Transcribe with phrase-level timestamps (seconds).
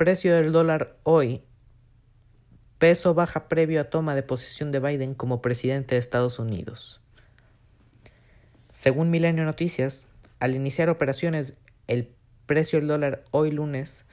[0.00, 1.42] Precio del dólar hoy.
[2.78, 7.02] Peso baja previo a toma de posición de Biden como presidente de Estados Unidos.
[8.72, 10.06] Según Milenio Noticias,
[10.38, 11.52] al iniciar operaciones,
[11.86, 12.14] el
[12.46, 14.06] precio del dólar hoy lunes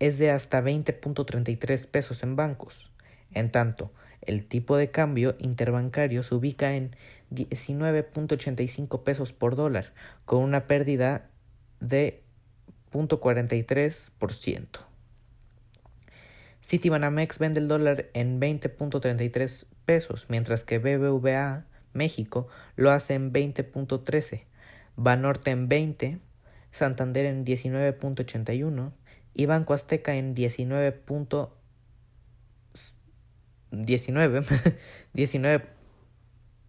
[0.00, 2.90] es de hasta 20.33 pesos en bancos.
[3.30, 3.92] En tanto,
[4.22, 6.96] el tipo de cambio interbancario se ubica en
[7.30, 9.92] 19.85 pesos por dólar,
[10.24, 11.30] con una pérdida
[11.78, 12.24] de
[12.90, 14.87] 0.43%.
[16.62, 24.44] Citibanamex vende el dólar en 20.33 pesos, mientras que BBVA México lo hace en 20.13,
[24.96, 26.18] Banorte en 20,
[26.70, 28.92] Santander en 19.81
[29.34, 31.02] y Banco Azteca en 19.
[33.70, 34.40] 19,
[35.12, 35.66] 19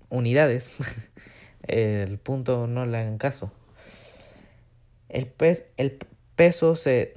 [0.10, 0.78] unidades.
[1.64, 3.52] El punto no le hagan caso.
[5.10, 5.28] El
[6.36, 7.16] peso se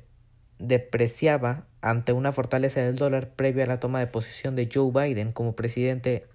[0.59, 5.33] depreciaba ante una fortaleza del dólar previo a la toma de posición de Joe Biden
[5.33, 6.27] como presidente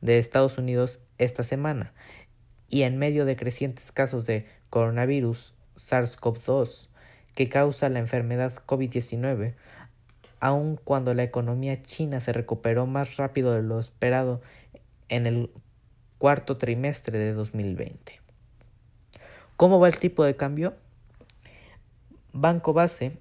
[0.00, 1.92] de Estados Unidos esta semana
[2.70, 6.88] y en medio de crecientes casos de coronavirus SARS-CoV-2
[7.34, 9.54] que causa la enfermedad COVID-19,
[10.40, 14.40] aun cuando la economía china se recuperó más rápido de lo esperado
[15.08, 15.50] en el
[16.18, 18.20] cuarto trimestre de 2020.
[19.56, 20.74] ¿Cómo va el tipo de cambio?
[22.32, 23.18] Banco Base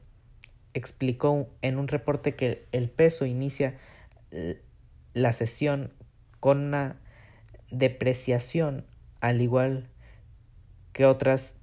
[0.74, 3.78] explicó en un reporte que el peso inicia
[5.14, 5.94] la sesión
[6.40, 6.98] con una
[7.72, 8.86] depreciación
[9.22, 9.90] al igual
[10.94, 11.56] que otras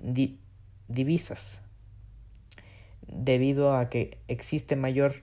[0.89, 1.61] divisas,
[3.07, 5.23] debido a que existe mayor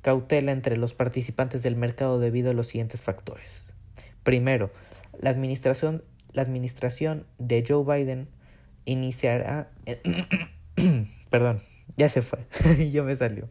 [0.00, 3.72] cautela entre los participantes del mercado debido a los siguientes factores.
[4.22, 4.70] Primero,
[5.18, 8.28] la administración, la administración de Joe Biden
[8.84, 9.70] iniciará...
[11.30, 11.60] perdón,
[11.96, 12.46] ya se fue,
[12.90, 13.48] ya me salió.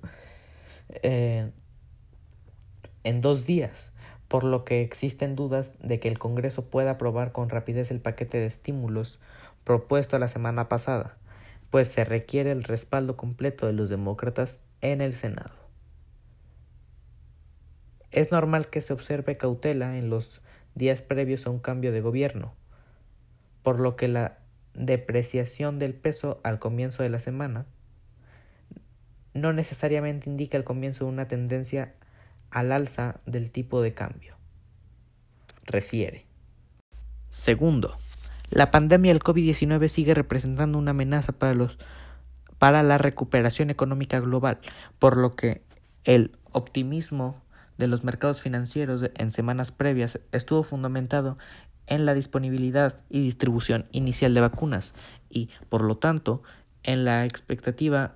[1.02, 1.52] Eh,
[3.04, 3.92] en dos días,
[4.28, 8.40] por lo que existen dudas de que el Congreso pueda aprobar con rapidez el paquete
[8.40, 9.20] de estímulos
[9.64, 11.18] propuesto la semana pasada,
[11.70, 15.56] pues se requiere el respaldo completo de los demócratas en el Senado.
[18.12, 20.42] Es normal que se observe cautela en los
[20.76, 22.54] días previos a un cambio de gobierno,
[23.64, 24.40] por lo que la
[24.74, 27.66] depreciación del peso al comienzo de la semana
[29.34, 31.96] no necesariamente indica el comienzo de una tendencia
[32.52, 34.38] al alza del tipo de cambio.
[35.66, 36.26] Refiere.
[37.30, 37.98] Segundo,
[38.50, 41.78] la pandemia del COVID-19 sigue representando una amenaza para los
[42.60, 44.60] para la recuperación económica global,
[44.98, 45.64] por lo que
[46.06, 47.42] el optimismo
[47.78, 51.38] de los mercados financieros en semanas previas estuvo fundamentado
[51.88, 54.94] en la disponibilidad y distribución inicial de vacunas
[55.30, 56.44] y, por lo tanto,
[56.84, 58.16] en la expectativa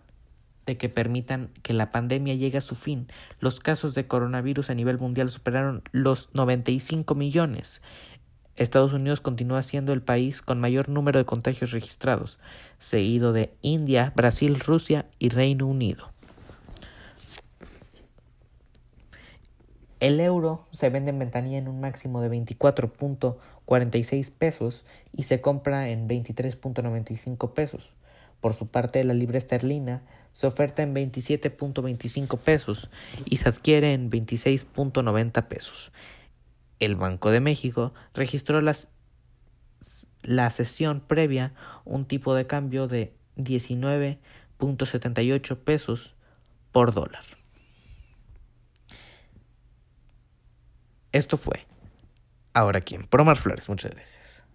[0.67, 3.07] de que permitan que la pandemia llegue a su fin.
[3.39, 7.81] Los casos de coronavirus a nivel mundial superaron los 95 millones.
[8.57, 12.37] Estados Unidos continúa siendo el país con mayor número de contagios registrados,
[12.79, 16.11] seguido de India, Brasil, Rusia y Reino Unido.
[19.99, 25.89] El euro se vende en ventanilla en un máximo de 24.46 pesos y se compra
[25.89, 27.93] en 23.95 pesos.
[28.47, 32.89] Por su parte, la libra esterlina se oferta en 27.25 pesos
[33.25, 35.91] y se adquiere en 26.90 pesos.
[36.79, 38.87] El Banco de México registró las,
[40.21, 41.53] la sesión previa
[41.83, 46.15] un tipo de cambio de 19.78 pesos
[46.71, 47.25] por dólar.
[51.11, 51.65] Esto fue
[52.53, 53.03] Ahora quién.
[53.03, 54.46] Promar Flores, muchas gracias.